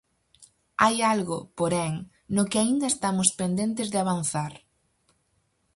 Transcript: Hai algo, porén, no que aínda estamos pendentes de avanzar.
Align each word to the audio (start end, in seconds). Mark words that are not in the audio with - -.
Hai 0.83 0.95
algo, 1.13 1.39
porén, 1.59 1.93
no 2.35 2.43
que 2.49 2.57
aínda 2.63 2.87
estamos 2.89 3.29
pendentes 3.39 3.87
de 3.93 3.97
avanzar. 4.03 4.53